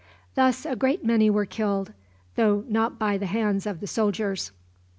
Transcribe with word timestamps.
Thus 0.33 0.65
a 0.65 0.75
great 0.75 1.05
many 1.05 1.29
were 1.29 1.45
killed, 1.45 1.93
though 2.35 2.63
not 2.67 2.97
by 2.97 3.19
the 3.19 3.27
hands 3.27 3.67
of 3.67 3.81
the 3.81 3.85
soldiers. 3.85 4.51